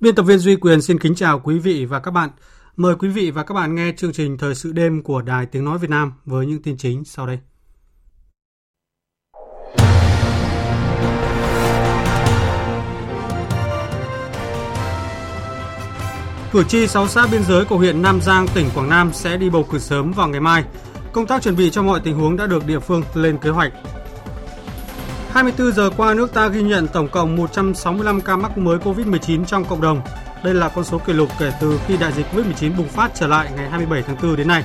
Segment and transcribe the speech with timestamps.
[0.00, 2.30] Biên tập viên Duy Quyền xin kính chào quý vị và các bạn.
[2.76, 5.64] Mời quý vị và các bạn nghe chương trình Thời sự đêm của Đài Tiếng
[5.64, 7.38] Nói Việt Nam với những tin chính sau đây.
[16.52, 19.50] Cử tri 6 xã biên giới của huyện Nam Giang, tỉnh Quảng Nam sẽ đi
[19.50, 20.64] bầu cử sớm vào ngày mai.
[21.12, 23.72] Công tác chuẩn bị cho mọi tình huống đã được địa phương lên kế hoạch.
[25.32, 29.64] 24 giờ qua, nước ta ghi nhận tổng cộng 165 ca mắc mới COVID-19 trong
[29.64, 30.00] cộng đồng.
[30.44, 33.26] Đây là con số kỷ lục kể từ khi đại dịch COVID-19 bùng phát trở
[33.26, 34.64] lại ngày 27 tháng 4 đến nay.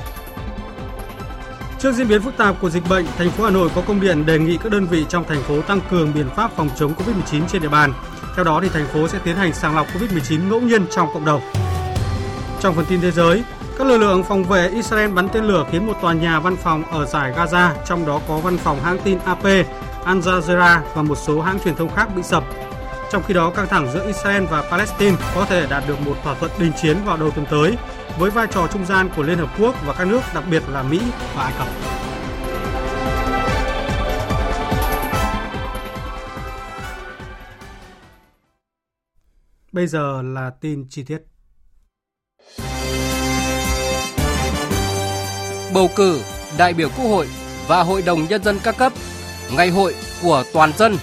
[1.80, 4.25] Trước diễn biến phức tạp của dịch bệnh, thành phố Hà Nội có công điện
[4.25, 7.47] đề nghị các đơn vị trong thành phố tăng cường biện pháp phòng chống COVID-19
[7.47, 7.93] trên địa bàn.
[8.36, 11.25] Theo đó thì thành phố sẽ tiến hành sàng lọc COVID-19 ngẫu nhiên trong cộng
[11.25, 11.41] đồng.
[12.59, 13.43] Trong phần tin thế giới,
[13.77, 16.83] các lực lượng phòng vệ Israel bắn tên lửa khiến một tòa nhà văn phòng
[16.91, 19.43] ở giải Gaza, trong đó có văn phòng hãng tin AP,
[20.06, 22.44] Al Jazeera và một số hãng truyền thông khác bị sập.
[23.11, 26.36] Trong khi đó, căng thẳng giữa Israel và Palestine có thể đạt được một thỏa
[26.36, 27.78] thuận đình chiến vào đầu tuần tới
[28.20, 30.83] với vai trò trung gian của Liên Hợp Quốc và các nước đặc biệt là
[30.83, 31.02] Mỹ
[31.36, 31.67] và Ai Cập.
[39.72, 41.22] Bây giờ là tin chi tiết.
[45.73, 46.22] Bầu cử
[46.58, 47.27] đại biểu Quốc hội
[47.67, 48.93] và Hội đồng Nhân dân các cấp
[49.54, 50.95] Ngày hội của toàn dân.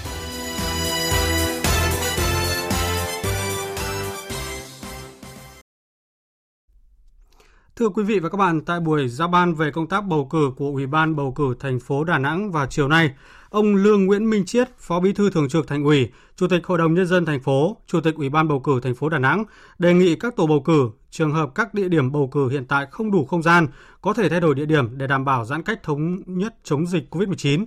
[7.76, 10.50] Thưa quý vị và các bạn, tại buổi giao ban về công tác bầu cử
[10.56, 13.10] của Ủy ban bầu cử thành phố Đà Nẵng vào chiều nay,
[13.50, 16.78] ông Lương Nguyễn Minh Chiết, Phó Bí thư Thường trực Thành ủy, Chủ tịch Hội
[16.78, 19.44] đồng nhân dân thành phố, Chủ tịch Ủy ban bầu cử thành phố Đà Nẵng
[19.78, 22.86] đề nghị các tổ bầu cử, trường hợp các địa điểm bầu cử hiện tại
[22.90, 23.66] không đủ không gian,
[24.00, 27.14] có thể thay đổi địa điểm để đảm bảo giãn cách thống nhất chống dịch
[27.14, 27.64] COVID-19.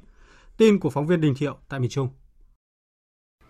[0.58, 2.10] Tin của phóng viên Đình Thiệu tại miền Trung.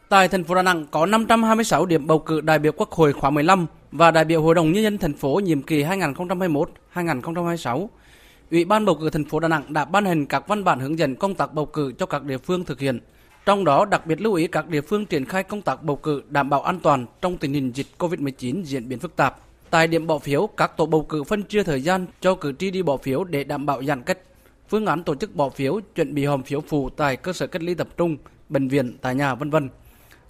[0.09, 3.29] Tại thành phố Đà Nẵng có 526 điểm bầu cử đại biểu Quốc hội khóa
[3.29, 7.87] 15 và đại biểu Hội đồng Nhân dân thành phố nhiệm kỳ 2021-2026.
[8.51, 10.99] Ủy ban bầu cử thành phố Đà Nẵng đã ban hành các văn bản hướng
[10.99, 12.99] dẫn công tác bầu cử cho các địa phương thực hiện.
[13.45, 16.23] Trong đó đặc biệt lưu ý các địa phương triển khai công tác bầu cử
[16.29, 19.37] đảm bảo an toàn trong tình hình dịch COVID-19 diễn biến phức tạp.
[19.69, 22.71] Tại điểm bỏ phiếu, các tổ bầu cử phân chia thời gian cho cử tri
[22.71, 24.17] đi bỏ phiếu để đảm bảo giãn cách
[24.69, 27.63] phương án tổ chức bỏ phiếu, chuẩn bị hòm phiếu phụ tại cơ sở cách
[27.63, 28.17] ly tập trung,
[28.49, 29.69] bệnh viện, tại nhà vân vân.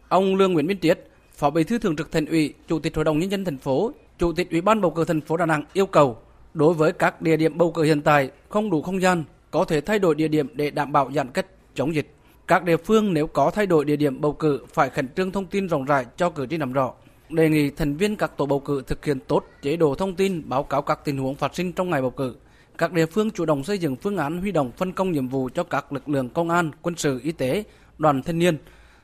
[0.09, 0.99] Ông Lương Nguyễn Minh Triết,
[1.33, 3.91] Phó Bí thư Thường trực Thành ủy, Chủ tịch Hội đồng nhân dân thành phố,
[4.19, 6.17] Chủ tịch Ủy ban bầu cử thành phố Đà Nẵng yêu cầu
[6.53, 9.81] đối với các địa điểm bầu cử hiện tại không đủ không gian, có thể
[9.81, 12.11] thay đổi địa điểm để đảm bảo giãn cách chống dịch.
[12.47, 15.45] Các địa phương nếu có thay đổi địa điểm bầu cử phải khẩn trương thông
[15.45, 16.93] tin rộng rãi cho cử tri nắm rõ.
[17.29, 20.49] Đề nghị thành viên các tổ bầu cử thực hiện tốt chế độ thông tin
[20.49, 22.35] báo cáo các tình huống phát sinh trong ngày bầu cử
[22.77, 25.49] các địa phương chủ động xây dựng phương án huy động phân công nhiệm vụ
[25.53, 27.63] cho các lực lượng công an, quân sự, y tế,
[27.97, 28.57] đoàn thanh niên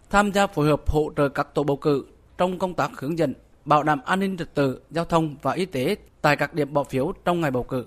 [0.09, 2.05] tham gia phối hợp hỗ trợ các tổ bầu cử
[2.37, 3.33] trong công tác hướng dẫn,
[3.65, 6.83] bảo đảm an ninh trật tự, giao thông và y tế tại các điểm bỏ
[6.83, 7.85] phiếu trong ngày bầu cử.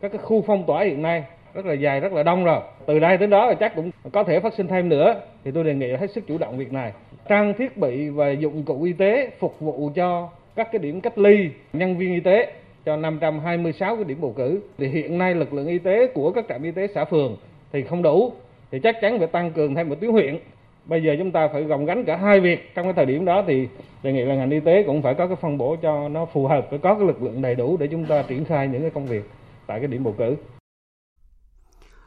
[0.00, 2.60] Các cái khu phong tỏa hiện nay rất là dài, rất là đông rồi.
[2.86, 5.14] Từ đây đến đó là chắc cũng có thể phát sinh thêm nữa.
[5.44, 6.92] Thì tôi đề nghị hết sức chủ động việc này.
[7.28, 11.18] Trang thiết bị và dụng cụ y tế phục vụ cho các cái điểm cách
[11.18, 12.52] ly, nhân viên y tế
[12.84, 14.60] cho 526 cái điểm bầu cử.
[14.78, 17.36] Thì hiện nay lực lượng y tế của các trạm y tế xã phường
[17.72, 18.32] thì không đủ,
[18.70, 20.38] thì chắc chắn phải tăng cường thêm một tuyến huyện.
[20.84, 23.44] Bây giờ chúng ta phải gồng gánh cả hai việc trong cái thời điểm đó
[23.46, 23.68] thì
[24.02, 26.46] đề nghị là ngành y tế cũng phải có cái phân bổ cho nó phù
[26.46, 28.90] hợp, phải có cái lực lượng đầy đủ để chúng ta triển khai những cái
[28.90, 29.22] công việc
[29.66, 30.36] tại cái điểm bầu cử.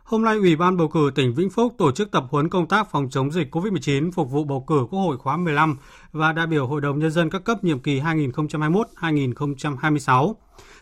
[0.05, 2.91] Hôm nay, Ủy ban bầu cử tỉnh Vĩnh Phúc tổ chức tập huấn công tác
[2.91, 5.77] phòng chống dịch COVID-19 phục vụ bầu cử Quốc hội khóa 15
[6.11, 10.33] và đại biểu Hội đồng Nhân dân các cấp nhiệm kỳ 2021-2026.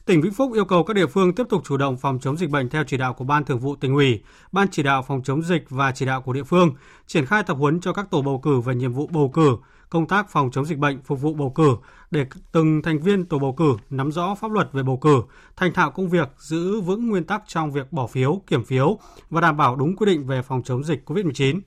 [0.05, 2.49] Tỉnh Vĩnh Phúc yêu cầu các địa phương tiếp tục chủ động phòng chống dịch
[2.49, 4.21] bệnh theo chỉ đạo của Ban Thường vụ tỉnh ủy,
[4.51, 6.73] Ban chỉ đạo phòng chống dịch và chỉ đạo của địa phương,
[7.07, 9.57] triển khai tập huấn cho các tổ bầu cử về nhiệm vụ bầu cử,
[9.93, 11.75] công tác phòng chống dịch bệnh phục vụ bầu cử
[12.11, 15.21] để từng thành viên tổ bầu cử nắm rõ pháp luật về bầu cử,
[15.55, 18.99] thành thạo công việc, giữ vững nguyên tắc trong việc bỏ phiếu, kiểm phiếu
[19.29, 21.61] và đảm bảo đúng quy định về phòng chống dịch COVID-19.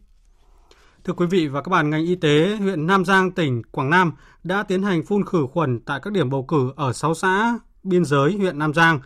[1.04, 4.12] Thưa quý vị và các bạn, ngành y tế huyện Nam Giang, tỉnh Quảng Nam
[4.44, 8.04] đã tiến hành phun khử khuẩn tại các điểm bầu cử ở 6 xã biên
[8.04, 9.00] giới huyện Nam Giang.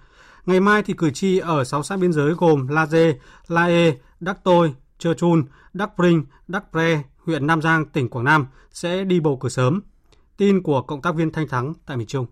[0.46, 3.18] Ngày mai thì cử tri ở 6 xã biên giới gồm La Dê,
[3.48, 8.24] La E, Đắc Tôi, Chơ Chun, Đắc Prinh, Đắc Pre, huyện Nam Giang, tỉnh Quảng
[8.24, 9.80] Nam sẽ đi bầu cử sớm.
[10.36, 12.26] Tin của cộng tác viên Thanh Thắng tại miền Trung.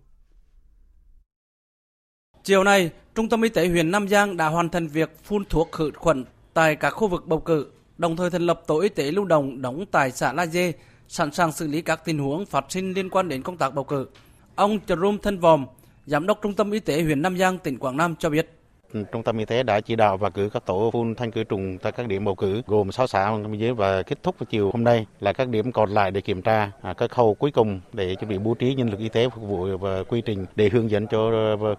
[2.44, 5.72] Chiều nay, Trung tâm Y tế huyện Nam Giang đã hoàn thành việc phun thuốc
[5.72, 6.24] khử khuẩn
[6.54, 7.66] tại các khu vực bầu cử,
[7.98, 10.72] đồng thời thành lập tổ y tế lưu động đóng tại xã La Dê,
[11.08, 13.84] sẵn sàng xử lý các tình huống phát sinh liên quan đến công tác bầu
[13.84, 14.06] cử.
[14.54, 15.66] Ông Trôm Thân Vòm,
[16.06, 18.57] Giám đốc Trung tâm Y tế huyện Nam Giang, tỉnh Quảng Nam cho biết.
[18.92, 21.78] Trung tâm y tế đã chỉ đạo và cử các tổ phun thanh khử trùng
[21.78, 24.70] tại các điểm bầu cử gồm 6 xã biên giới và kết thúc vào chiều
[24.72, 27.80] hôm nay là các điểm còn lại để kiểm tra à, các khâu cuối cùng
[27.92, 30.68] để chuẩn bị bố trí nhân lực y tế phục vụ và quy trình để
[30.72, 31.30] hướng dẫn cho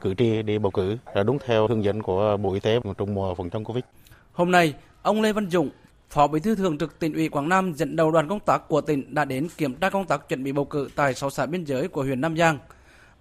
[0.01, 3.13] cử tri đi bầu cử là đúng theo hướng dẫn của Bộ Y tế trong
[3.13, 3.83] mùa phòng chống Covid.
[4.33, 5.69] Hôm nay, ông Lê Văn Dũng,
[6.09, 8.81] Phó Bí thư Thường trực tỉnh ủy Quảng Nam dẫn đầu đoàn công tác của
[8.81, 11.63] tỉnh đã đến kiểm tra công tác chuẩn bị bầu cử tại 6 xã biên
[11.63, 12.57] giới của huyện Nam Giang.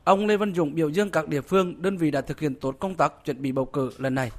[0.08, 2.76] Ông Lê Văn Dũng biểu dương các địa phương, đơn vị đã thực hiện tốt
[2.78, 4.30] công tác chuẩn bị bầu cử lần này.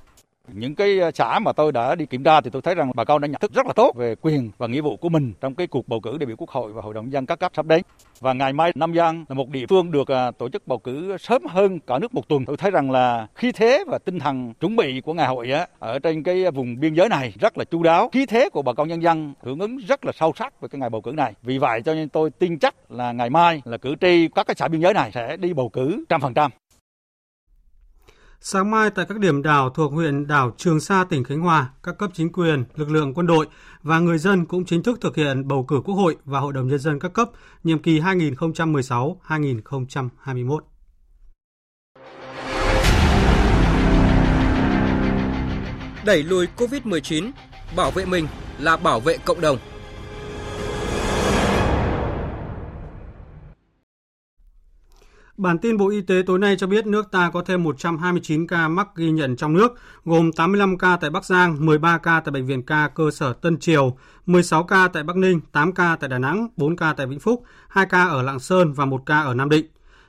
[0.54, 3.04] Những cái ờ, xã mà tôi đã đi kiểm tra thì tôi thấy rằng bà
[3.04, 5.56] con đã nhận thức rất là tốt về quyền và nghĩa vụ của mình trong
[5.56, 7.66] cái cuộc bầu cử đại biểu Quốc hội và Hội đồng dân các cấp sắp
[7.66, 7.81] đến.
[8.19, 11.18] Và ngày mai Nam Giang là một địa phương được ờ, tổ chức bầu cử
[11.18, 12.46] sớm hơn cả nước một tuần.
[12.46, 15.68] Tôi thấy rằng là khí thế và tinh thần chuẩn bị của ngày hội á,
[15.80, 18.10] ở trên cái vùng biên giới này rất là chu đáo.
[18.12, 20.80] Khí thế của bà con nhân dân hưởng ứng rất là sâu sắc với cái
[20.80, 21.34] ngày bầu cử này.
[21.44, 24.56] Vì vậy cho nên tôi tin chắc là ngày mai là cử tri các cái
[24.56, 26.52] xã biên giới này sẽ đi bầu cử trăm phần trăm.
[28.41, 31.97] Sáng mai tại các điểm đảo thuộc huyện đảo Trường Sa, tỉnh Khánh Hòa, các
[31.97, 33.47] cấp chính quyền, lực lượng quân đội
[33.83, 36.68] và người dân cũng chính thức thực hiện bầu cử Quốc hội và Hội đồng
[36.68, 37.30] Nhân dân các cấp
[37.63, 40.59] nhiệm kỳ 2016-2021.
[46.06, 47.31] Đẩy lùi COVID-19,
[47.75, 48.27] bảo vệ mình
[48.59, 49.57] là bảo vệ cộng đồng.
[55.39, 58.68] Bản tin Bộ Y tế tối nay cho biết nước ta có thêm 129 ca
[58.68, 59.74] mắc ghi nhận trong nước,
[60.06, 63.59] gồm 85 ca tại Bắc Giang, 13 ca tại Bệnh viện ca cơ sở Tân
[63.59, 67.19] Triều, 16 ca tại Bắc Ninh, 8 ca tại Đà Nẵng, 4 ca tại Vĩnh
[67.19, 69.65] Phúc, 2 ca ở Lạng Sơn và 1 ca ở Nam Định.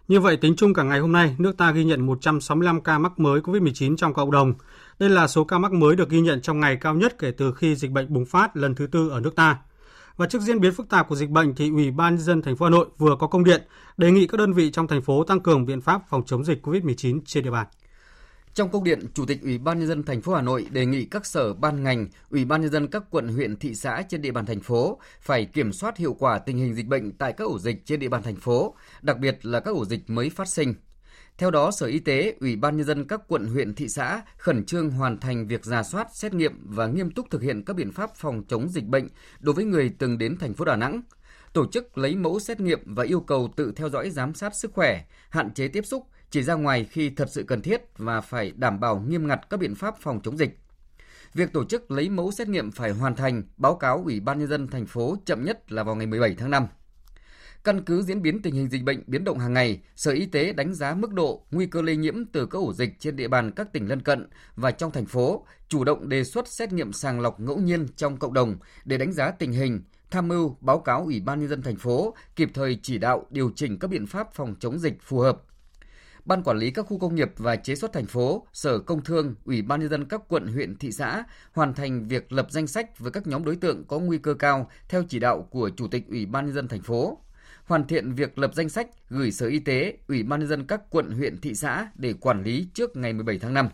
[0.08, 3.18] Như vậy, tính chung cả ngày hôm nay, nước ta ghi nhận 165 ca mắc
[3.18, 4.54] mới COVID-19 trong cộng đồng.
[4.98, 7.52] Đây là số ca mắc mới được ghi nhận trong ngày cao nhất kể từ
[7.54, 9.56] khi dịch bệnh bùng phát lần thứ tư ở nước ta.
[10.20, 12.56] Và trước diễn biến phức tạp của dịch bệnh thì Ủy ban nhân dân thành
[12.56, 13.62] phố Hà Nội vừa có công điện
[13.96, 16.66] đề nghị các đơn vị trong thành phố tăng cường biện pháp phòng chống dịch
[16.66, 17.66] COVID-19 trên địa bàn.
[18.54, 21.04] Trong công điện, Chủ tịch Ủy ban nhân dân thành phố Hà Nội đề nghị
[21.04, 24.30] các sở ban ngành, Ủy ban nhân dân các quận huyện thị xã trên địa
[24.30, 27.58] bàn thành phố phải kiểm soát hiệu quả tình hình dịch bệnh tại các ổ
[27.58, 30.74] dịch trên địa bàn thành phố, đặc biệt là các ổ dịch mới phát sinh.
[31.40, 34.64] Theo đó, Sở Y tế, Ủy ban nhân dân các quận huyện thị xã khẩn
[34.64, 37.92] trương hoàn thành việc giả soát, xét nghiệm và nghiêm túc thực hiện các biện
[37.92, 39.08] pháp phòng chống dịch bệnh
[39.40, 41.02] đối với người từng đến thành phố Đà Nẵng.
[41.52, 44.72] Tổ chức lấy mẫu xét nghiệm và yêu cầu tự theo dõi giám sát sức
[44.74, 48.52] khỏe, hạn chế tiếp xúc, chỉ ra ngoài khi thật sự cần thiết và phải
[48.56, 50.58] đảm bảo nghiêm ngặt các biện pháp phòng chống dịch.
[51.34, 54.48] Việc tổ chức lấy mẫu xét nghiệm phải hoàn thành, báo cáo Ủy ban nhân
[54.48, 56.66] dân thành phố chậm nhất là vào ngày 17 tháng 5.
[57.64, 60.52] Căn cứ diễn biến tình hình dịch bệnh biến động hàng ngày, Sở Y tế
[60.52, 63.50] đánh giá mức độ nguy cơ lây nhiễm từ các ổ dịch trên địa bàn
[63.56, 67.20] các tỉnh lân cận và trong thành phố, chủ động đề xuất xét nghiệm sàng
[67.20, 71.02] lọc ngẫu nhiên trong cộng đồng để đánh giá tình hình, tham mưu báo cáo
[71.04, 74.34] Ủy ban nhân dân thành phố kịp thời chỉ đạo điều chỉnh các biện pháp
[74.34, 75.42] phòng chống dịch phù hợp.
[76.24, 79.34] Ban quản lý các khu công nghiệp và chế xuất thành phố, Sở Công Thương,
[79.44, 82.98] Ủy ban nhân dân các quận, huyện, thị xã hoàn thành việc lập danh sách
[82.98, 86.08] với các nhóm đối tượng có nguy cơ cao theo chỉ đạo của Chủ tịch
[86.08, 87.18] Ủy ban nhân dân thành phố
[87.70, 90.80] hoàn thiện việc lập danh sách gửi Sở Y tế, Ủy ban nhân dân các
[90.90, 93.68] quận, huyện, thị xã để quản lý trước ngày 17 tháng 5.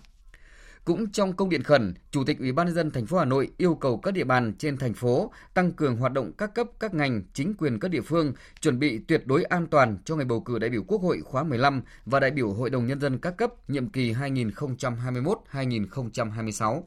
[0.84, 3.50] Cũng trong công điện khẩn, Chủ tịch Ủy ban nhân dân thành phố Hà Nội
[3.56, 6.94] yêu cầu các địa bàn trên thành phố tăng cường hoạt động các cấp, các
[6.94, 10.40] ngành, chính quyền các địa phương chuẩn bị tuyệt đối an toàn cho ngày bầu
[10.40, 13.36] cử đại biểu Quốc hội khóa 15 và đại biểu Hội đồng nhân dân các
[13.36, 16.82] cấp nhiệm kỳ 2021-2026.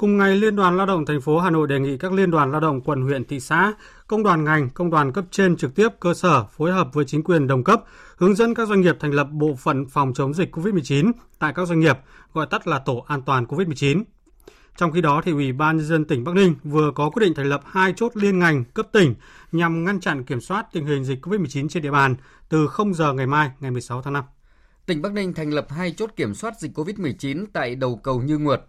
[0.00, 2.50] Cùng ngày, Liên đoàn Lao động thành phố Hà Nội đề nghị các liên đoàn
[2.50, 3.72] lao động quận huyện thị xã,
[4.06, 7.22] công đoàn ngành, công đoàn cấp trên trực tiếp cơ sở phối hợp với chính
[7.22, 7.84] quyền đồng cấp
[8.16, 11.68] hướng dẫn các doanh nghiệp thành lập bộ phận phòng chống dịch COVID-19 tại các
[11.68, 11.98] doanh nghiệp,
[12.32, 14.02] gọi tắt là tổ an toàn COVID-19.
[14.76, 17.34] Trong khi đó, thì Ủy ban nhân dân tỉnh Bắc Ninh vừa có quyết định
[17.34, 19.14] thành lập hai chốt liên ngành cấp tỉnh
[19.52, 22.14] nhằm ngăn chặn kiểm soát tình hình dịch COVID-19 trên địa bàn
[22.48, 24.24] từ 0 giờ ngày mai, ngày 16 tháng 5.
[24.86, 28.38] Tỉnh Bắc Ninh thành lập hai chốt kiểm soát dịch COVID-19 tại đầu cầu Như
[28.38, 28.60] Nguột,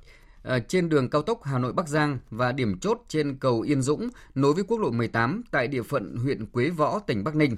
[0.43, 3.81] Ờ, trên đường cao tốc Hà Nội Bắc Giang và điểm chốt trên cầu Yên
[3.81, 7.57] Dũng nối với quốc lộ 18 tại địa phận huyện Quế Võ, tỉnh Bắc Ninh.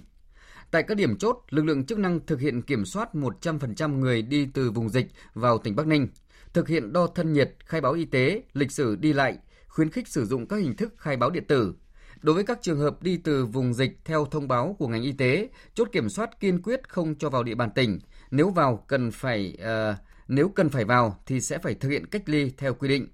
[0.71, 4.47] Tại các điểm chốt, lực lượng chức năng thực hiện kiểm soát 100% người đi
[4.53, 6.07] từ vùng dịch vào tỉnh Bắc Ninh,
[6.53, 9.37] thực hiện đo thân nhiệt, khai báo y tế, lịch sử đi lại,
[9.67, 11.73] khuyến khích sử dụng các hình thức khai báo điện tử,
[12.21, 15.11] Đối với các trường hợp đi từ vùng dịch theo thông báo của ngành y
[15.11, 17.99] tế, chốt kiểm soát kiên quyết không cho vào địa bàn tỉnh.
[18.31, 19.95] Nếu vào cần phải uh,
[20.27, 23.07] nếu cần phải vào thì sẽ phải thực hiện cách ly theo quy định.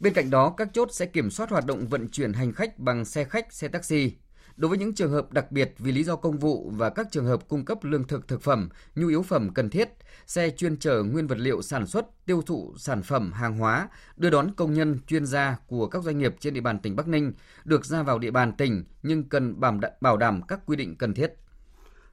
[0.00, 3.04] Bên cạnh đó, các chốt sẽ kiểm soát hoạt động vận chuyển hành khách bằng
[3.04, 4.12] xe khách, xe taxi.
[4.56, 7.26] Đối với những trường hợp đặc biệt vì lý do công vụ và các trường
[7.26, 9.88] hợp cung cấp lương thực thực phẩm, nhu yếu phẩm cần thiết,
[10.26, 14.30] xe chuyên chở nguyên vật liệu sản xuất, tiêu thụ sản phẩm hàng hóa, đưa
[14.30, 17.32] đón công nhân, chuyên gia của các doanh nghiệp trên địa bàn tỉnh Bắc Ninh
[17.64, 19.60] được ra vào địa bàn tỉnh nhưng cần
[20.00, 21.34] bảo đảm các quy định cần thiết.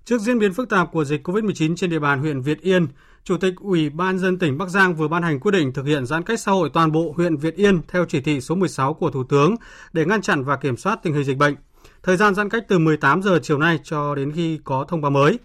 [0.06, 2.88] Trước diễn biến phức tạp của dịch COVID-19 trên địa bàn huyện Việt Yên,
[3.24, 6.06] Chủ tịch Ủy ban dân tỉnh Bắc Giang vừa ban hành quyết định thực hiện
[6.06, 9.12] giãn cách xã hội toàn bộ huyện Việt Yên theo chỉ thị số 16 của
[9.12, 9.56] Thủ tướng
[9.94, 11.56] để ngăn chặn và kiểm soát tình hình dịch bệnh.
[12.04, 15.12] Thời gian giãn cách từ 18 giờ chiều nay cho đến khi có thông báo
[15.12, 15.40] mới.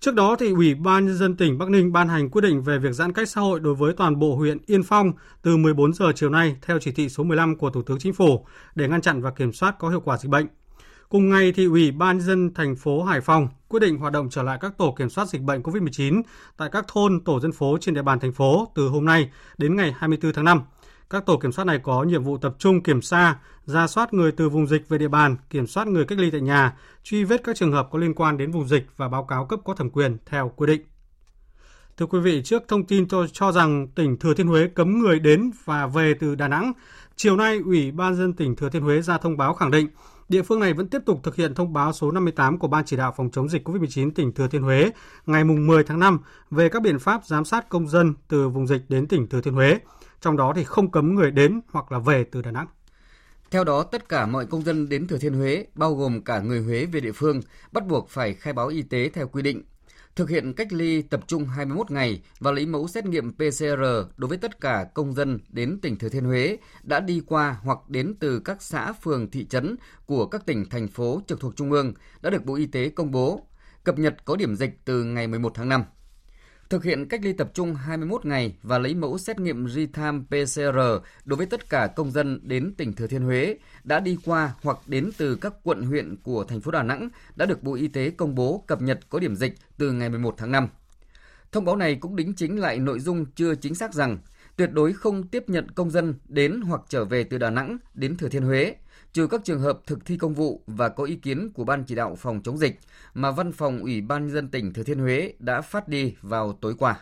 [0.00, 2.78] Trước đó thì Ủy ban nhân dân tỉnh Bắc Ninh ban hành quyết định về
[2.78, 6.12] việc giãn cách xã hội đối với toàn bộ huyện Yên Phong từ 14 giờ
[6.14, 9.22] chiều nay theo chỉ thị số 15 của Thủ tướng Chính phủ để ngăn chặn
[9.22, 10.46] và kiểm soát có hiệu quả dịch bệnh.
[11.08, 14.42] Cùng ngày thì Ủy ban dân thành phố Hải Phòng quyết định hoạt động trở
[14.42, 16.22] lại các tổ kiểm soát dịch bệnh COVID-19
[16.56, 19.76] tại các thôn, tổ dân phố trên địa bàn thành phố từ hôm nay đến
[19.76, 20.62] ngày 24 tháng 5.
[21.10, 24.32] Các tổ kiểm soát này có nhiệm vụ tập trung kiểm tra, ra soát người
[24.32, 27.44] từ vùng dịch về địa bàn, kiểm soát người cách ly tại nhà, truy vết
[27.44, 29.90] các trường hợp có liên quan đến vùng dịch và báo cáo cấp có thẩm
[29.90, 30.82] quyền theo quy định.
[31.96, 35.18] Thưa quý vị, trước thông tin cho cho rằng tỉnh Thừa Thiên Huế cấm người
[35.18, 36.72] đến và về từ Đà Nẵng,
[37.16, 39.88] chiều nay Ủy ban dân tỉnh Thừa Thiên Huế ra thông báo khẳng định
[40.28, 42.96] địa phương này vẫn tiếp tục thực hiện thông báo số 58 của Ban chỉ
[42.96, 44.90] đạo phòng chống dịch COVID-19 tỉnh Thừa Thiên Huế
[45.26, 46.18] ngày 10 tháng 5
[46.50, 49.54] về các biện pháp giám sát công dân từ vùng dịch đến tỉnh Thừa Thiên
[49.54, 49.78] Huế
[50.20, 52.66] trong đó thì không cấm người đến hoặc là về từ Đà Nẵng.
[53.50, 56.62] Theo đó, tất cả mọi công dân đến Thừa Thiên Huế, bao gồm cả người
[56.62, 57.40] Huế về địa phương,
[57.72, 59.62] bắt buộc phải khai báo y tế theo quy định,
[60.16, 63.84] thực hiện cách ly tập trung 21 ngày và lấy mẫu xét nghiệm PCR
[64.16, 67.78] đối với tất cả công dân đến tỉnh Thừa Thiên Huế đã đi qua hoặc
[67.88, 71.72] đến từ các xã, phường, thị trấn của các tỉnh, thành phố trực thuộc Trung
[71.72, 71.92] ương
[72.22, 73.46] đã được Bộ Y tế công bố,
[73.84, 75.84] cập nhật có điểm dịch từ ngày 11 tháng 5
[76.70, 80.78] thực hiện cách ly tập trung 21 ngày và lấy mẫu xét nghiệm real-time PCR
[81.24, 84.78] đối với tất cả công dân đến tỉnh Thừa Thiên Huế đã đi qua hoặc
[84.86, 88.10] đến từ các quận, huyện của thành phố Đà Nẵng đã được Bộ Y tế
[88.10, 90.68] công bố cập nhật có điểm dịch từ ngày 11 tháng 5.
[91.52, 94.18] Thông báo này cũng đính chính lại nội dung chưa chính xác rằng
[94.56, 98.16] tuyệt đối không tiếp nhận công dân đến hoặc trở về từ Đà Nẵng đến
[98.16, 98.74] Thừa Thiên Huế
[99.16, 101.94] trừ các trường hợp thực thi công vụ và có ý kiến của Ban chỉ
[101.94, 102.80] đạo phòng chống dịch
[103.14, 106.58] mà Văn phòng Ủy ban nhân dân tỉnh Thừa Thiên Huế đã phát đi vào
[106.60, 106.96] tối qua.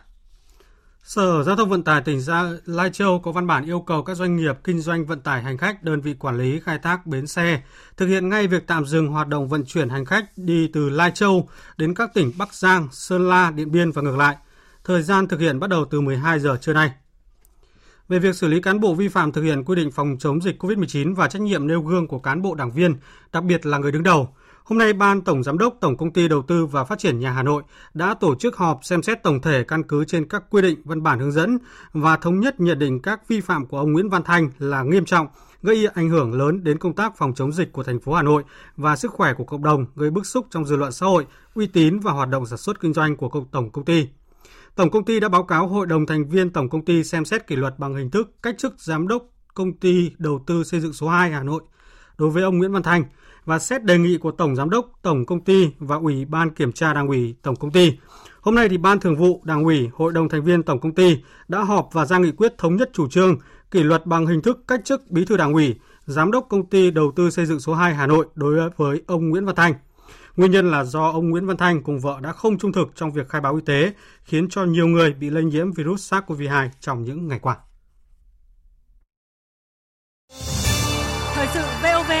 [1.03, 4.17] Sở Giao thông Vận tải tỉnh Gia Lai Châu có văn bản yêu cầu các
[4.17, 7.27] doanh nghiệp kinh doanh vận tải hành khách, đơn vị quản lý khai thác bến
[7.27, 7.61] xe
[7.97, 11.11] thực hiện ngay việc tạm dừng hoạt động vận chuyển hành khách đi từ Lai
[11.11, 14.35] Châu đến các tỉnh Bắc Giang, Sơn La, Điện Biên và ngược lại.
[14.83, 16.91] Thời gian thực hiện bắt đầu từ 12 giờ trưa nay
[18.09, 20.63] về việc xử lý cán bộ vi phạm thực hiện quy định phòng chống dịch
[20.63, 22.95] COVID-19 và trách nhiệm nêu gương của cán bộ đảng viên,
[23.33, 24.29] đặc biệt là người đứng đầu.
[24.63, 27.31] Hôm nay, Ban Tổng Giám đốc Tổng Công ty Đầu tư và Phát triển nhà
[27.31, 30.61] Hà Nội đã tổ chức họp xem xét tổng thể căn cứ trên các quy
[30.61, 31.57] định văn bản hướng dẫn
[31.93, 35.05] và thống nhất nhận định các vi phạm của ông Nguyễn Văn Thanh là nghiêm
[35.05, 35.27] trọng,
[35.63, 38.43] gây ảnh hưởng lớn đến công tác phòng chống dịch của thành phố Hà Nội
[38.77, 41.67] và sức khỏe của cộng đồng, gây bức xúc trong dư luận xã hội, uy
[41.67, 44.07] tín và hoạt động sản xuất kinh doanh của tổng công ty.
[44.75, 47.47] Tổng công ty đã báo cáo Hội đồng thành viên Tổng công ty xem xét
[47.47, 50.93] kỷ luật bằng hình thức cách chức giám đốc công ty đầu tư xây dựng
[50.93, 51.61] số 2 Hà Nội
[52.17, 53.03] đối với ông Nguyễn Văn Thành
[53.45, 56.71] và xét đề nghị của Tổng giám đốc Tổng công ty và Ủy ban kiểm
[56.71, 57.93] tra Đảng ủy Tổng công ty.
[58.41, 61.17] Hôm nay thì Ban Thường vụ Đảng ủy, Hội đồng thành viên Tổng công ty
[61.47, 63.37] đã họp và ra nghị quyết thống nhất chủ trương
[63.71, 66.91] kỷ luật bằng hình thức cách chức Bí thư Đảng ủy, Giám đốc công ty
[66.91, 69.73] đầu tư xây dựng số 2 Hà Nội đối với ông Nguyễn Văn Thành.
[70.35, 73.11] Nguyên nhân là do ông Nguyễn Văn Thanh cùng vợ đã không trung thực trong
[73.11, 77.03] việc khai báo y tế, khiến cho nhiều người bị lây nhiễm virus SARS-CoV-2 trong
[77.03, 77.57] những ngày qua.
[81.33, 82.11] Thời sự VOV,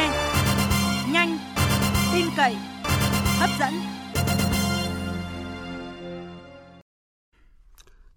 [1.13, 1.37] nhanh,
[2.13, 2.55] tin cậy,
[3.39, 3.73] hấp dẫn.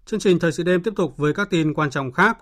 [0.05, 2.37] Chương trình Thời sự đêm tiếp tục với các tin quan trọng khác.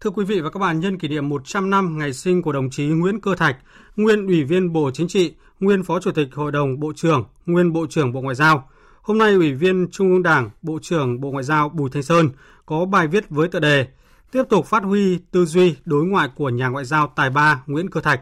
[0.00, 2.70] Thưa quý vị và các bạn, nhân kỷ niệm 100 năm ngày sinh của đồng
[2.70, 3.56] chí Nguyễn Cơ Thạch,
[3.96, 7.72] nguyên Ủy viên Bộ Chính trị, nguyên Phó Chủ tịch Hội đồng Bộ trưởng, nguyên
[7.72, 8.68] Bộ trưởng Bộ Ngoại giao.
[9.02, 12.28] Hôm nay, Ủy viên Trung ương Đảng, Bộ trưởng Bộ Ngoại giao Bùi Thanh Sơn
[12.66, 13.86] có bài viết với tựa đề
[14.32, 17.90] Tiếp tục phát huy tư duy đối ngoại của nhà ngoại giao tài ba Nguyễn
[17.90, 18.20] Cơ Thạch.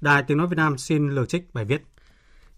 [0.00, 1.82] Đài Tiếng Nói Việt Nam xin lược trích bài viết.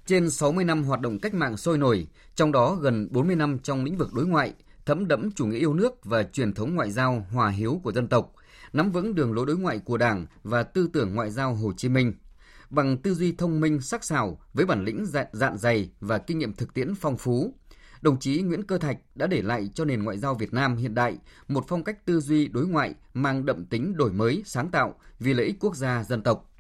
[0.07, 3.85] Trên 60 năm hoạt động cách mạng sôi nổi, trong đó gần 40 năm trong
[3.85, 4.53] lĩnh vực đối ngoại,
[4.87, 8.09] thấm đẫm chủ nghĩa yêu nước và truyền thống ngoại giao hòa hiếu của dân
[8.09, 8.33] tộc,
[8.73, 11.89] nắm vững đường lối đối ngoại của Đảng và tư tưởng ngoại giao Hồ Chí
[11.89, 12.13] Minh–
[12.71, 16.39] bằng tư duy thông minh sắc sảo với bản lĩnh dạn, dạn dày và kinh
[16.39, 17.55] nghiệm thực tiễn phong phú.
[18.01, 20.95] Đồng chí Nguyễn Cơ Thạch đã để lại cho nền ngoại giao Việt Nam hiện
[20.95, 24.95] đại một phong cách tư duy đối ngoại mang đậm tính đổi mới, sáng tạo
[25.19, 26.51] vì lợi ích quốc gia dân tộc.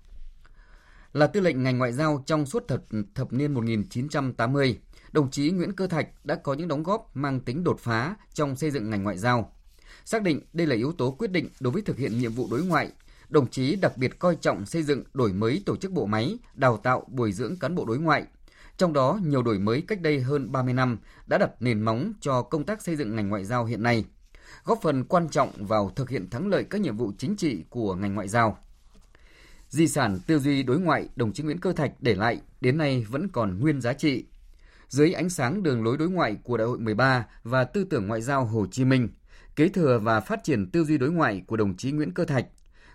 [1.13, 2.83] Là tư lệnh ngành ngoại giao trong suốt thập,
[3.15, 4.79] thập niên 1980,
[5.13, 8.57] đồng chí Nguyễn Cơ Thạch đã có những đóng góp mang tính đột phá trong
[8.57, 9.53] xây dựng ngành ngoại giao.
[10.05, 12.65] Xác định đây là yếu tố quyết định đối với thực hiện nhiệm vụ đối
[12.65, 12.93] ngoại,
[13.29, 16.77] đồng chí đặc biệt coi trọng xây dựng đổi mới tổ chức bộ máy, đào
[16.77, 18.25] tạo bồi dưỡng cán bộ đối ngoại.
[18.77, 22.43] Trong đó, nhiều đổi mới cách đây hơn 30 năm đã đặt nền móng cho
[22.43, 24.05] công tác xây dựng ngành ngoại giao hiện nay,
[24.65, 27.95] góp phần quan trọng vào thực hiện thắng lợi các nhiệm vụ chính trị của
[27.95, 28.59] ngành ngoại giao.
[29.69, 33.07] Di sản tư duy đối ngoại đồng chí Nguyễn Cơ Thạch để lại đến nay
[33.11, 34.25] vẫn còn nguyên giá trị.
[34.89, 38.23] Dưới ánh sáng đường lối đối ngoại của Đại hội 13 và tư tưởng ngoại
[38.23, 39.09] giao Hồ Chí Minh,
[39.57, 42.47] kế thừa và phát triển tư duy đối ngoại của đồng chí Nguyễn Cơ Thạch,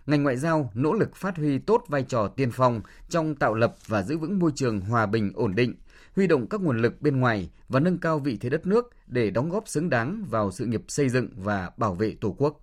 [0.05, 3.75] ngành ngoại giao nỗ lực phát huy tốt vai trò tiên phong trong tạo lập
[3.87, 5.75] và giữ vững môi trường hòa bình ổn định,
[6.15, 9.29] huy động các nguồn lực bên ngoài và nâng cao vị thế đất nước để
[9.29, 12.59] đóng góp xứng đáng vào sự nghiệp xây dựng và bảo vệ Tổ quốc.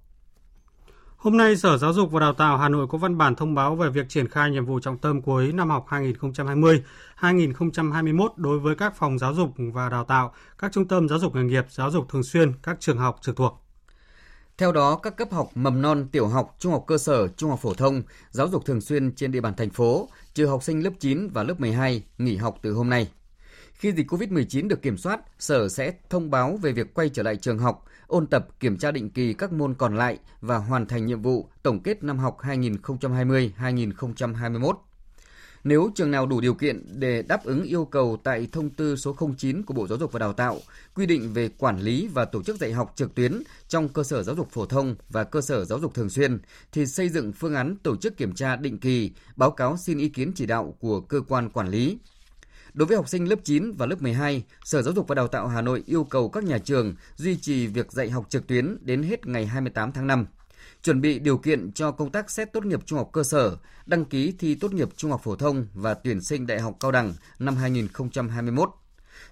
[1.17, 3.77] Hôm nay, Sở Giáo dục và Đào tạo Hà Nội có văn bản thông báo
[3.77, 8.97] về việc triển khai nhiệm vụ trọng tâm cuối năm học 2020-2021 đối với các
[8.97, 12.09] phòng giáo dục và đào tạo, các trung tâm giáo dục nghề nghiệp, giáo dục
[12.09, 13.60] thường xuyên, các trường học trực thuộc.
[14.61, 17.59] Theo đó, các cấp học mầm non, tiểu học, trung học cơ sở, trung học
[17.63, 20.91] phổ thông, giáo dục thường xuyên trên địa bàn thành phố, trừ học sinh lớp
[20.99, 23.11] 9 và lớp 12 nghỉ học từ hôm nay.
[23.73, 27.37] Khi dịch COVID-19 được kiểm soát, Sở sẽ thông báo về việc quay trở lại
[27.37, 31.07] trường học, ôn tập, kiểm tra định kỳ các môn còn lại và hoàn thành
[31.07, 34.75] nhiệm vụ tổng kết năm học 2020-2021.
[35.65, 39.17] Nếu trường nào đủ điều kiện để đáp ứng yêu cầu tại thông tư số
[39.39, 40.59] 09 của Bộ Giáo dục và Đào tạo
[40.95, 44.23] quy định về quản lý và tổ chức dạy học trực tuyến trong cơ sở
[44.23, 46.39] giáo dục phổ thông và cơ sở giáo dục thường xuyên
[46.73, 50.09] thì xây dựng phương án tổ chức kiểm tra định kỳ, báo cáo xin ý
[50.09, 51.99] kiến chỉ đạo của cơ quan quản lý.
[52.75, 55.49] Đối với học sinh lớp 9 và lớp 12, Sở Giáo dục và Đào tạo
[55.49, 59.03] Hà Nội yêu cầu các nhà trường duy trì việc dạy học trực tuyến đến
[59.03, 60.27] hết ngày 28 tháng 5
[60.83, 63.57] chuẩn bị điều kiện cho công tác xét tốt nghiệp trung học cơ sở,
[63.87, 66.93] đăng ký thi tốt nghiệp trung học phổ thông và tuyển sinh đại học cao
[66.93, 68.71] đẳng năm 2021.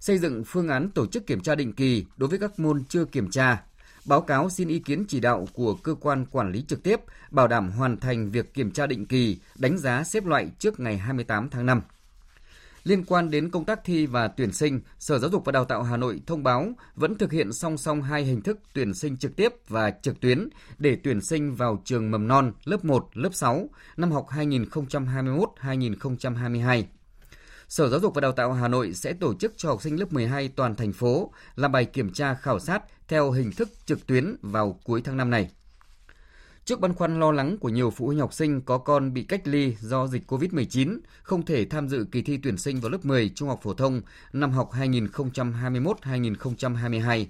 [0.01, 3.05] Xây dựng phương án tổ chức kiểm tra định kỳ đối với các môn chưa
[3.05, 3.63] kiểm tra,
[4.05, 7.49] báo cáo xin ý kiến chỉ đạo của cơ quan quản lý trực tiếp, bảo
[7.49, 11.51] đảm hoàn thành việc kiểm tra định kỳ, đánh giá xếp loại trước ngày 28
[11.51, 11.83] tháng 5.
[12.89, 15.83] Liên quan đến công tác thi và tuyển sinh, Sở Giáo dục và Đào tạo
[15.83, 19.37] Hà Nội thông báo vẫn thực hiện song song hai hình thức tuyển sinh trực
[19.37, 20.49] tiếp và trực tuyến
[20.79, 26.83] để tuyển sinh vào trường mầm non lớp 1, lớp 6 năm học 2021-2022.
[27.69, 30.13] Sở Giáo dục và Đào tạo Hà Nội sẽ tổ chức cho học sinh lớp
[30.13, 34.37] 12 toàn thành phố làm bài kiểm tra khảo sát theo hình thức trực tuyến
[34.43, 35.51] vào cuối tháng năm này.
[36.69, 39.41] Trước băn khoăn lo lắng của nhiều phụ huynh học sinh có con bị cách
[39.45, 43.31] ly do dịch COVID-19, không thể tham dự kỳ thi tuyển sinh vào lớp 10
[43.35, 44.01] trung học phổ thông
[44.33, 47.27] năm học 2021-2022,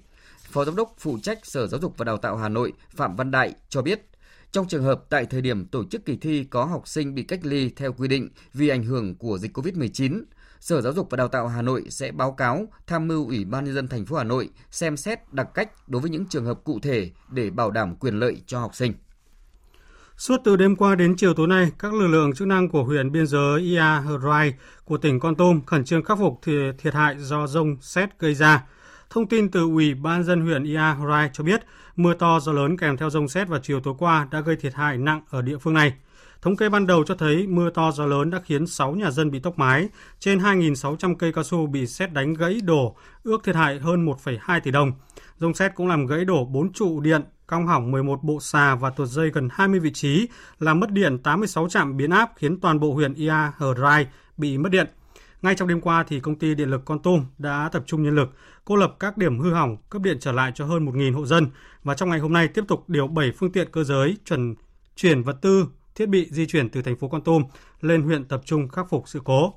[0.51, 3.31] Phó Giám đốc phụ trách Sở Giáo dục và Đào tạo Hà Nội Phạm Văn
[3.31, 4.09] Đại cho biết,
[4.53, 7.41] trong trường hợp tại thời điểm tổ chức kỳ thi có học sinh bị cách
[7.43, 10.23] ly theo quy định vì ảnh hưởng của dịch COVID-19,
[10.61, 13.65] Sở Giáo dục và Đào tạo Hà Nội sẽ báo cáo tham mưu Ủy ban
[13.65, 16.61] nhân dân thành phố Hà Nội xem xét đặc cách đối với những trường hợp
[16.65, 18.93] cụ thể để bảo đảm quyền lợi cho học sinh.
[20.19, 23.13] Suốt từ đêm qua đến chiều tối nay, các lực lượng chức năng của huyện
[23.13, 23.83] biên giới Ia
[24.25, 24.55] Rai
[24.85, 26.41] của tỉnh Con Tum khẩn trương khắc phục
[26.79, 28.65] thiệt hại do rông xét gây ra.
[29.11, 31.61] Thông tin từ Ủy ban dân huyện Ia Rai cho biết,
[31.97, 34.75] mưa to gió lớn kèm theo rông xét vào chiều tối qua đã gây thiệt
[34.75, 35.95] hại nặng ở địa phương này.
[36.43, 39.31] Thống kê ban đầu cho thấy mưa to gió lớn đã khiến 6 nhà dân
[39.31, 43.57] bị tốc mái, trên 2.600 cây cao su bị xét đánh gãy đổ, ước thiệt
[43.57, 44.93] hại hơn 1,2 tỷ đồng.
[45.39, 48.91] Rông xét cũng làm gãy đổ 4 trụ điện, cong hỏng 11 bộ xà và
[48.91, 52.81] tuột dây gần 20 vị trí, làm mất điện 86 trạm biến áp khiến toàn
[52.81, 54.07] bộ huyện Ia Hờ Rai
[54.37, 54.87] bị mất điện.
[55.43, 58.15] Ngay trong đêm qua thì công ty điện lực Con Tum đã tập trung nhân
[58.15, 58.29] lực,
[58.65, 61.47] cô lập các điểm hư hỏng, cấp điện trở lại cho hơn 1.000 hộ dân
[61.85, 64.55] và trong ngày hôm nay tiếp tục điều 7 phương tiện cơ giới chuẩn
[64.97, 67.45] chuyển vật tư, thiết bị di chuyển từ thành phố Con Tum
[67.81, 69.55] lên huyện tập trung khắc phục sự cố.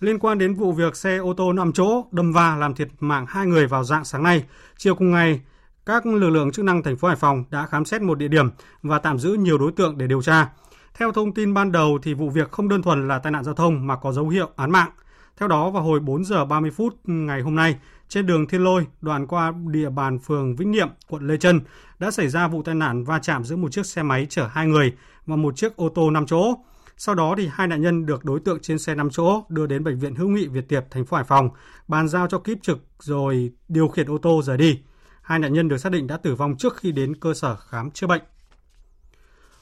[0.00, 3.26] Liên quan đến vụ việc xe ô tô 5 chỗ đâm va làm thiệt mạng
[3.28, 4.44] hai người vào dạng sáng nay,
[4.76, 5.40] chiều cùng ngày,
[5.86, 8.50] các lực lượng chức năng thành phố Hải Phòng đã khám xét một địa điểm
[8.82, 10.48] và tạm giữ nhiều đối tượng để điều tra.
[10.94, 13.54] Theo thông tin ban đầu thì vụ việc không đơn thuần là tai nạn giao
[13.54, 14.90] thông mà có dấu hiệu án mạng.
[15.36, 18.86] Theo đó vào hồi 4 giờ 30 phút ngày hôm nay, trên đường Thiên Lôi,
[19.00, 21.60] đoạn qua địa bàn phường Vĩnh Niệm, quận Lê Trân,
[21.98, 24.66] đã xảy ra vụ tai nạn va chạm giữa một chiếc xe máy chở hai
[24.66, 24.92] người
[25.26, 26.54] và một chiếc ô tô 5 chỗ.
[26.96, 29.84] Sau đó thì hai nạn nhân được đối tượng trên xe 5 chỗ đưa đến
[29.84, 31.50] bệnh viện Hữu nghị Việt Tiệp thành phố Hải Phòng,
[31.88, 34.78] bàn giao cho kíp trực rồi điều khiển ô tô rời đi.
[35.24, 37.90] Hai nạn nhân được xác định đã tử vong trước khi đến cơ sở khám
[37.90, 38.22] chữa bệnh.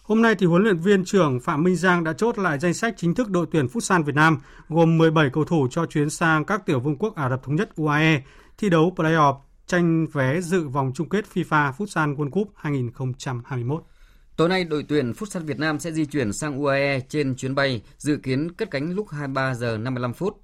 [0.03, 2.95] Hôm nay thì huấn luyện viên trưởng Phạm Minh Giang đã chốt lại danh sách
[2.97, 6.67] chính thức đội tuyển Futsal Việt Nam gồm 17 cầu thủ cho chuyến sang các
[6.67, 8.23] tiểu vương quốc Ả Rập thống nhất UAE
[8.59, 13.85] thi đấu playoff tranh vé dự vòng chung kết FIFA Futsal World Cup 2021.
[14.37, 17.83] Tối nay, đội tuyển Futsal Việt Nam sẽ di chuyển sang UAE trên chuyến bay
[17.99, 20.41] dự kiến cất cánh lúc 23 giờ 55 phút.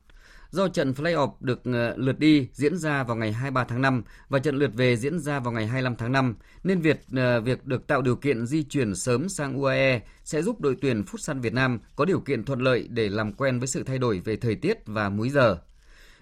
[0.50, 4.38] Do trận play-off được ờ, lượt đi diễn ra vào ngày 23 tháng 5 và
[4.38, 6.34] trận lượt về diễn ra vào ngày 25 tháng 5,
[6.64, 10.60] nên việc ờ, việc được tạo điều kiện di chuyển sớm sang UAE sẽ giúp
[10.60, 13.82] đội tuyển Futsal Việt Nam có điều kiện thuận lợi để làm quen với sự
[13.82, 15.58] thay đổi về thời tiết và múi giờ.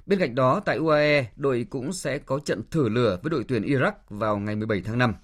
[0.07, 3.63] Bên cạnh đó, tại UAE, đội cũng sẽ có trận thử lửa với đội tuyển
[3.63, 5.15] Iraq vào ngày 17 tháng 5.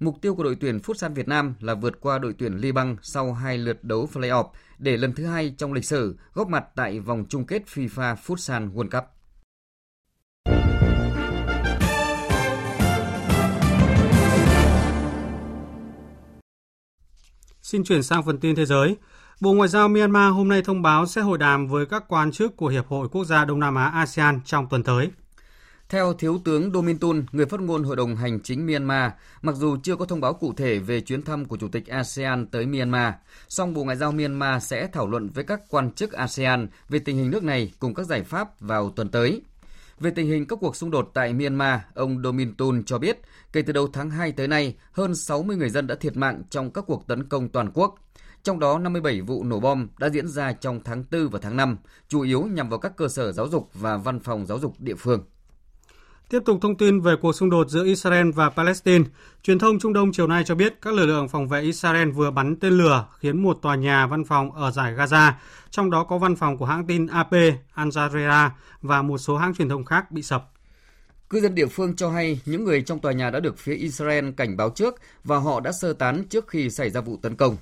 [0.00, 3.32] Mục tiêu của đội tuyển Futsal Việt Nam là vượt qua đội tuyển Liban sau
[3.32, 7.24] hai lượt đấu play-off để lần thứ hai trong lịch sử góp mặt tại vòng
[7.28, 9.04] chung kết FIFA Futsal World Cup.
[17.62, 18.96] Xin chuyển sang phần tin thế giới.
[19.40, 22.56] Bộ Ngoại giao Myanmar hôm nay thông báo sẽ hội đàm với các quan chức
[22.56, 25.10] của Hiệp hội Quốc gia Đông Nam Á ASEAN trong tuần tới.
[25.88, 29.76] Theo Thiếu tướng Domin Tun, người phát ngôn Hội đồng Hành chính Myanmar, mặc dù
[29.82, 33.14] chưa có thông báo cụ thể về chuyến thăm của Chủ tịch ASEAN tới Myanmar,
[33.48, 37.16] song Bộ Ngoại giao Myanmar sẽ thảo luận với các quan chức ASEAN về tình
[37.16, 39.42] hình nước này cùng các giải pháp vào tuần tới.
[40.00, 43.20] Về tình hình các cuộc xung đột tại Myanmar, ông Domin Tun cho biết,
[43.52, 46.70] kể từ đầu tháng 2 tới nay, hơn 60 người dân đã thiệt mạng trong
[46.70, 47.94] các cuộc tấn công toàn quốc.
[48.42, 51.76] Trong đó, 57 vụ nổ bom đã diễn ra trong tháng 4 và tháng 5,
[52.08, 54.94] chủ yếu nhằm vào các cơ sở giáo dục và văn phòng giáo dục địa
[54.94, 55.24] phương.
[56.30, 59.04] Tiếp tục thông tin về cuộc xung đột giữa Israel và Palestine,
[59.42, 62.30] truyền thông Trung Đông chiều nay cho biết các lực lượng phòng vệ Israel vừa
[62.30, 65.32] bắn tên lửa khiến một tòa nhà văn phòng ở giải Gaza,
[65.70, 67.32] trong đó có văn phòng của hãng tin AP,
[67.74, 68.50] Al Jazeera
[68.82, 70.50] và một số hãng truyền thông khác bị sập.
[71.30, 74.30] Cư dân địa phương cho hay những người trong tòa nhà đã được phía Israel
[74.36, 77.56] cảnh báo trước và họ đã sơ tán trước khi xảy ra vụ tấn công.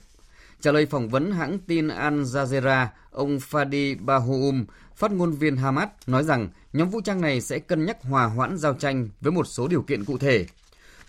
[0.61, 4.65] Trả lời phỏng vấn hãng tin Al Jazeera, ông Fadi Bahoum,
[4.95, 8.57] phát ngôn viên Hamas, nói rằng nhóm vũ trang này sẽ cân nhắc hòa hoãn
[8.59, 10.47] giao tranh với một số điều kiện cụ thể.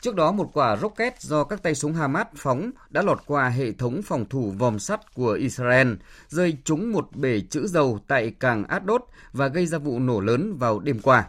[0.01, 3.71] Trước đó, một quả rocket do các tay súng Hamas phóng đã lọt qua hệ
[3.71, 5.93] thống phòng thủ vòm sắt của Israel,
[6.29, 9.01] rơi trúng một bể trữ dầu tại cảng Ashdod
[9.33, 11.25] và gây ra vụ nổ lớn vào đêm qua.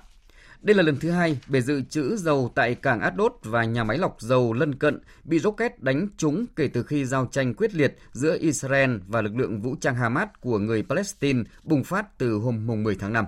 [0.62, 3.98] Đây là lần thứ hai bể dự trữ dầu tại cảng Ashdod và nhà máy
[3.98, 7.98] lọc dầu lân cận bị rocket đánh trúng kể từ khi giao tranh quyết liệt
[8.12, 12.66] giữa Israel và lực lượng vũ trang Hamas của người Palestine bùng phát từ hôm
[12.66, 13.24] 10 tháng 5.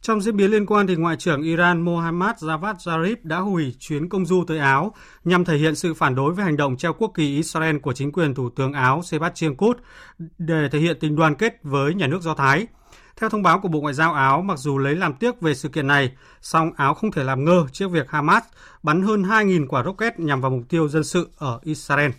[0.00, 4.08] Trong diễn biến liên quan, thì Ngoại trưởng Iran Mohammad Javad Zarif đã hủy chuyến
[4.08, 7.12] công du tới Áo nhằm thể hiện sự phản đối với hành động treo quốc
[7.14, 9.74] kỳ Israel của chính quyền Thủ tướng Áo Sebastian Kurz
[10.38, 12.66] để thể hiện tình đoàn kết với nhà nước Do Thái.
[13.20, 15.68] Theo thông báo của Bộ Ngoại giao Áo, mặc dù lấy làm tiếc về sự
[15.68, 18.42] kiện này, song Áo không thể làm ngơ trước việc Hamas
[18.82, 22.10] bắn hơn 2.000 quả rocket nhằm vào mục tiêu dân sự ở Israel.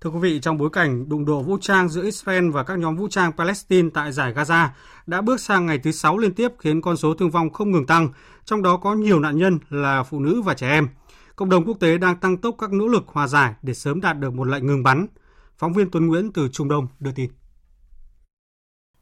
[0.00, 2.96] Thưa quý vị, trong bối cảnh đụng độ vũ trang giữa Israel và các nhóm
[2.96, 4.68] vũ trang Palestine tại giải Gaza
[5.06, 7.86] đã bước sang ngày thứ 6 liên tiếp khiến con số thương vong không ngừng
[7.86, 8.08] tăng,
[8.44, 10.88] trong đó có nhiều nạn nhân là phụ nữ và trẻ em.
[11.36, 14.18] Cộng đồng quốc tế đang tăng tốc các nỗ lực hòa giải để sớm đạt
[14.18, 15.06] được một lệnh ngừng bắn.
[15.58, 17.30] Phóng viên Tuấn Nguyễn từ Trung Đông đưa tin.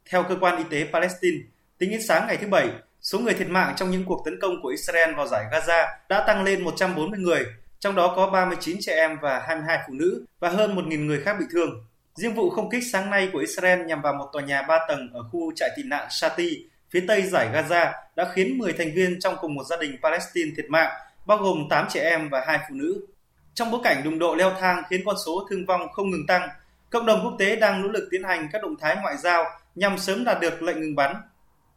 [0.09, 1.37] Theo cơ quan y tế Palestine,
[1.77, 2.69] tính đến sáng ngày thứ Bảy,
[3.01, 6.23] số người thiệt mạng trong những cuộc tấn công của Israel vào giải Gaza đã
[6.27, 7.45] tăng lên 140 người,
[7.79, 11.35] trong đó có 39 trẻ em và 22 phụ nữ và hơn 1.000 người khác
[11.39, 11.85] bị thương.
[12.15, 15.09] Riêng vụ không kích sáng nay của Israel nhằm vào một tòa nhà 3 tầng
[15.13, 19.19] ở khu trại tị nạn Shati, phía tây giải Gaza đã khiến 10 thành viên
[19.19, 20.91] trong cùng một gia đình Palestine thiệt mạng,
[21.25, 23.07] bao gồm 8 trẻ em và 2 phụ nữ.
[23.53, 26.49] Trong bối cảnh đụng độ leo thang khiến con số thương vong không ngừng tăng,
[26.89, 29.97] cộng đồng quốc tế đang nỗ lực tiến hành các động thái ngoại giao nhằm
[29.97, 31.15] sớm đạt được lệnh ngừng bắn.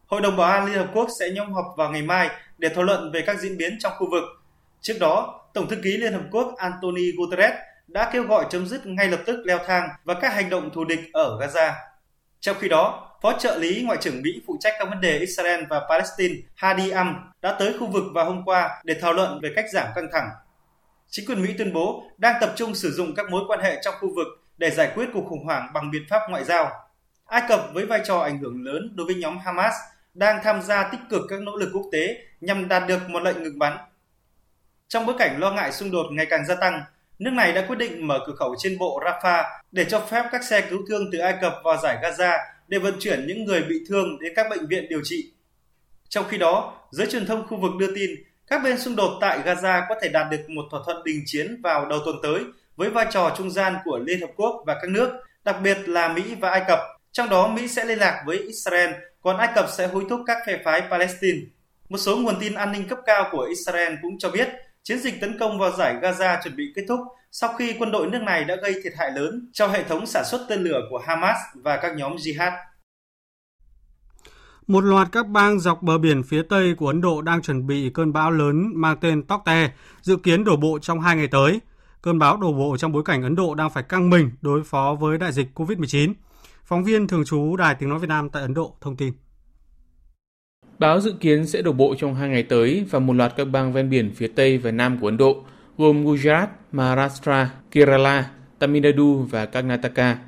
[0.07, 2.85] Hội đồng Bảo an Liên Hợp Quốc sẽ nhóm họp vào ngày mai để thảo
[2.85, 4.25] luận về các diễn biến trong khu vực.
[4.81, 7.55] Trước đó, Tổng thư ký Liên Hợp Quốc Anthony Guterres
[7.89, 10.85] đã kêu gọi chấm dứt ngay lập tức leo thang và các hành động thù
[10.85, 11.73] địch ở Gaza.
[12.41, 15.65] Trong khi đó, Phó trợ lý Ngoại trưởng Mỹ phụ trách các vấn đề Israel
[15.71, 19.53] và Palestine Hadi Am đã tới khu vực vào hôm qua để thảo luận về
[19.57, 20.29] cách giảm căng thẳng.
[21.09, 23.95] Chính quyền Mỹ tuyên bố đang tập trung sử dụng các mối quan hệ trong
[24.01, 24.27] khu vực
[24.57, 26.71] để giải quyết cuộc khủng hoảng bằng biện pháp ngoại giao.
[27.27, 29.75] Ai Cập với vai trò ảnh hưởng lớn đối với nhóm Hamas
[30.15, 33.43] đang tham gia tích cực các nỗ lực quốc tế nhằm đạt được một lệnh
[33.43, 33.77] ngừng bắn.
[34.89, 36.83] Trong bối cảnh lo ngại xung đột ngày càng gia tăng,
[37.19, 40.45] nước này đã quyết định mở cửa khẩu trên bộ Rafah để cho phép các
[40.45, 43.77] xe cứu thương từ Ai Cập vào giải Gaza để vận chuyển những người bị
[43.89, 45.33] thương đến các bệnh viện điều trị.
[46.09, 48.11] Trong khi đó, giới truyền thông khu vực đưa tin
[48.47, 51.61] các bên xung đột tại Gaza có thể đạt được một thỏa thuận đình chiến
[51.63, 52.41] vào đầu tuần tới
[52.77, 55.11] với vai trò trung gian của Liên Hợp Quốc và các nước,
[55.45, 56.79] đặc biệt là Mỹ và Ai Cập.
[57.15, 58.91] Trong đó Mỹ sẽ liên lạc với Israel,
[59.23, 61.39] còn Ai Cập sẽ hối thúc các phe phái Palestine.
[61.89, 64.49] Một số nguồn tin an ninh cấp cao của Israel cũng cho biết
[64.83, 67.01] chiến dịch tấn công vào giải Gaza chuẩn bị kết thúc
[67.31, 70.25] sau khi quân đội nước này đã gây thiệt hại lớn cho hệ thống sản
[70.25, 72.53] xuất tên lửa của Hamas và các nhóm jihad.
[74.67, 77.91] Một loạt các bang dọc bờ biển phía tây của Ấn Độ đang chuẩn bị
[77.95, 79.71] cơn bão lớn mang tên Tokte,
[80.03, 81.61] dự kiến đổ bộ trong hai ngày tới–
[82.05, 84.97] cơn bão đổ bộ trong bối cảnh Ấn Độ đang phải căng mình đối phó
[85.01, 86.13] với đại dịch COVID-19.
[86.65, 89.13] Phóng viên thường trú Đài Tiếng Nói Việt Nam tại Ấn Độ thông tin.
[90.79, 93.73] Bão dự kiến sẽ đổ bộ trong hai ngày tới và một loạt các bang
[93.73, 95.45] ven biển phía Tây và Nam của Ấn Độ,
[95.79, 100.19] gồm Gujarat, Maharashtra, Kerala, Tamil Nadu và Karnataka.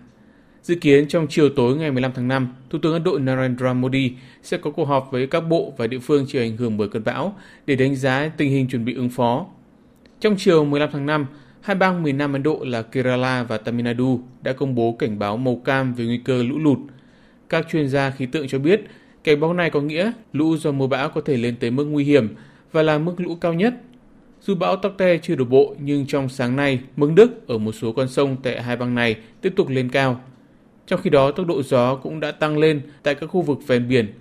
[0.63, 4.13] Dự kiến trong chiều tối ngày 15 tháng 5, Thủ tướng Ấn Độ Narendra Modi
[4.43, 7.05] sẽ có cuộc họp với các bộ và địa phương chịu ảnh hưởng bởi cơn
[7.05, 9.47] bão để đánh giá tình hình chuẩn bị ứng phó.
[10.21, 11.27] Trong chiều 15 tháng 5,
[11.67, 15.19] hai bang miền Nam Ấn Độ là Kerala và Tamil Nadu đã công bố cảnh
[15.19, 16.79] báo màu cam về nguy cơ lũ lụt.
[17.49, 18.81] Các chuyên gia khí tượng cho biết,
[19.25, 22.05] cảnh báo này có nghĩa lũ do mưa bão có thể lên tới mức nguy
[22.05, 22.35] hiểm
[22.73, 23.75] và là mức lũ cao nhất.
[24.41, 27.93] Dù bão Tokte chưa đổ bộ nhưng trong sáng nay, mực nước ở một số
[27.93, 30.21] con sông tại hai bang này tiếp tục lên cao.
[30.87, 33.89] Trong khi đó, tốc độ gió cũng đã tăng lên tại các khu vực ven
[33.89, 34.13] biển.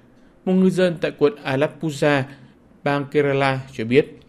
[0.45, 2.23] Một ngư dân tại quận Alappuzha,
[2.83, 4.19] bang Kerala cho biết.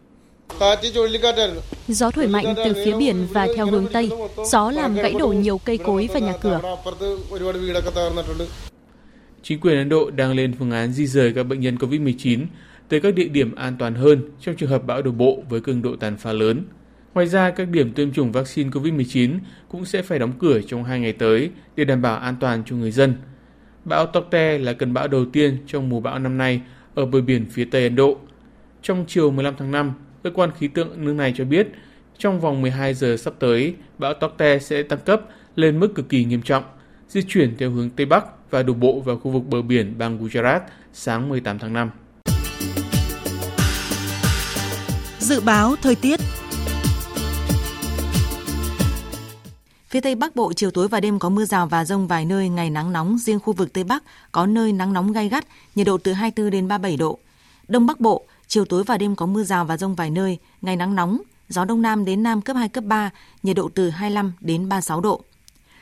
[1.88, 4.10] Gió thổi mạnh từ phía biển và theo hướng Tây.
[4.50, 6.60] Gió làm gãy đổ nhiều cây cối và nhà cửa.
[9.42, 12.46] Chính quyền Ấn Độ đang lên phương án di rời các bệnh nhân COVID-19
[12.88, 15.82] tới các địa điểm an toàn hơn trong trường hợp bão đổ bộ với cường
[15.82, 16.62] độ tàn phá lớn.
[17.14, 21.00] Ngoài ra, các điểm tiêm chủng vaccine COVID-19 cũng sẽ phải đóng cửa trong hai
[21.00, 23.14] ngày tới để đảm bảo an toàn cho người dân.
[23.84, 26.60] Bão Tokte là cơn bão đầu tiên trong mùa bão năm nay
[26.94, 28.16] ở bờ biển phía Tây Ấn Độ.
[28.82, 29.92] Trong chiều 15 tháng 5,
[30.26, 31.68] cơ quan khí tượng nước này cho biết
[32.18, 35.20] trong vòng 12 giờ sắp tới, bão Tokte sẽ tăng cấp
[35.56, 36.64] lên mức cực kỳ nghiêm trọng,
[37.08, 40.18] di chuyển theo hướng Tây Bắc và đổ bộ vào khu vực bờ biển bang
[40.24, 40.60] Gujarat
[40.92, 41.90] sáng 18 tháng 5.
[45.18, 46.20] Dự báo thời tiết
[49.88, 52.48] Phía Tây Bắc Bộ chiều tối và đêm có mưa rào và rông vài nơi,
[52.48, 55.86] ngày nắng nóng, riêng khu vực Tây Bắc có nơi nắng nóng gai gắt, nhiệt
[55.86, 57.18] độ từ 24 đến 37 độ.
[57.68, 60.76] Đông Bắc Bộ, chiều tối và đêm có mưa rào và rông vài nơi, ngày
[60.76, 63.10] nắng nóng, gió đông nam đến nam cấp 2 cấp 3,
[63.42, 65.22] nhiệt độ từ 25 đến 36 độ.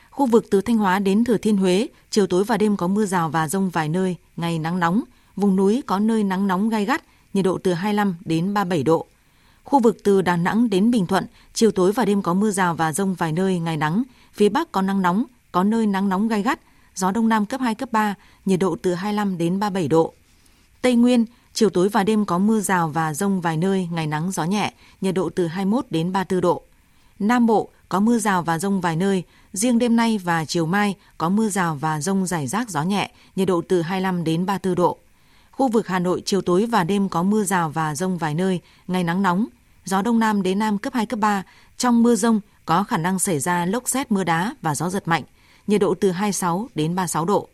[0.09, 3.05] Khu vực từ Thanh Hóa đến Thừa Thiên Huế, chiều tối và đêm có mưa
[3.05, 5.03] rào và rông vài nơi, ngày nắng nóng,
[5.35, 9.05] vùng núi có nơi nắng nóng gai gắt, nhiệt độ từ 25 đến 37 độ.
[9.63, 12.73] Khu vực từ Đà Nẵng đến Bình Thuận, chiều tối và đêm có mưa rào
[12.73, 14.03] và rông vài nơi, ngày nắng.
[14.33, 16.59] Phía Bắc có nắng nóng, có nơi nắng nóng gai gắt,
[16.95, 20.13] gió Đông Nam cấp 2, cấp 3, nhiệt độ từ 25 đến 37 độ.
[20.81, 21.25] Tây Nguyên,
[21.55, 24.73] chiều tối và đêm có mưa rào và rông vài nơi, ngày nắng gió nhẹ,
[25.01, 26.61] nhiệt độ từ 21 đến 34 độ.
[27.19, 30.95] Nam Bộ có mưa rào và rông vài nơi, riêng đêm nay và chiều mai
[31.17, 34.75] có mưa rào và rông rải rác gió nhẹ, nhiệt độ từ 25 đến 34
[34.75, 34.97] độ.
[35.51, 38.61] Khu vực Hà Nội chiều tối và đêm có mưa rào và rông vài nơi,
[38.87, 39.47] ngày nắng nóng,
[39.85, 41.43] gió đông nam đến nam cấp 2, cấp 3.
[41.77, 45.07] Trong mưa rông có khả năng xảy ra lốc xét mưa đá và gió giật
[45.07, 45.23] mạnh,
[45.67, 47.47] nhiệt độ từ 26 đến 36 độ.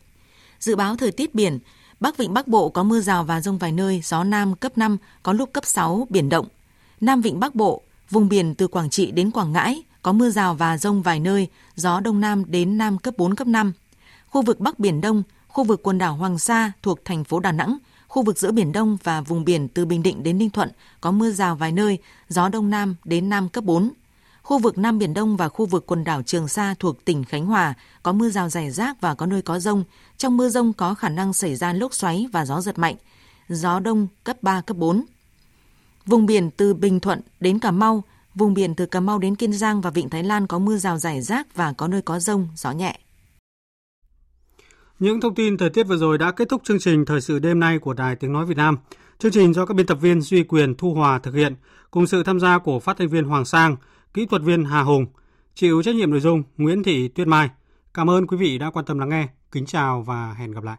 [0.59, 1.59] Dự báo thời tiết biển,
[2.01, 4.97] Bắc Vịnh Bắc Bộ có mưa rào và rông vài nơi, gió Nam cấp 5,
[5.23, 6.47] có lúc cấp 6, biển động.
[7.01, 10.53] Nam Vịnh Bắc Bộ, vùng biển từ Quảng Trị đến Quảng Ngãi, có mưa rào
[10.53, 13.73] và rông vài nơi, gió Đông Nam đến Nam cấp 4, cấp 5.
[14.27, 17.51] Khu vực Bắc Biển Đông, khu vực quần đảo Hoàng Sa thuộc thành phố Đà
[17.51, 20.69] Nẵng, khu vực giữa Biển Đông và vùng biển từ Bình Định đến Ninh Thuận
[21.01, 21.97] có mưa rào vài nơi,
[22.29, 23.89] gió Đông Nam đến Nam cấp 4.
[24.43, 27.45] Khu vực Nam Biển Đông và khu vực quần đảo Trường Sa thuộc tỉnh Khánh
[27.45, 27.73] Hòa
[28.03, 29.83] có mưa rào rải rác và có nơi có rông.
[30.17, 32.95] Trong mưa rông có khả năng xảy ra lốc xoáy và gió giật mạnh.
[33.49, 35.05] Gió Đông cấp 3, cấp 4.
[36.05, 38.03] Vùng biển từ Bình Thuận đến Cà Mau,
[38.35, 40.97] vùng biển từ Cà Mau đến Kiên Giang và Vịnh Thái Lan có mưa rào
[40.97, 42.99] rải rác và có nơi có rông, gió nhẹ.
[44.99, 47.59] Những thông tin thời tiết vừa rồi đã kết thúc chương trình Thời sự đêm
[47.59, 48.77] nay của Đài Tiếng Nói Việt Nam.
[49.19, 51.55] Chương trình do các biên tập viên Duy Quyền, Thu Hòa thực hiện,
[51.91, 53.75] cùng sự tham gia của phát thanh viên Hoàng Sang,
[54.13, 55.05] kỹ thuật viên Hà Hùng,
[55.53, 57.49] chịu trách nhiệm nội dung Nguyễn Thị Tuyết Mai.
[57.93, 59.27] Cảm ơn quý vị đã quan tâm lắng nghe.
[59.51, 60.77] Kính chào và hẹn gặp lại.